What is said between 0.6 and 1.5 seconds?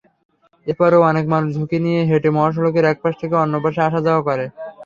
এরপরও অনেক মানুষ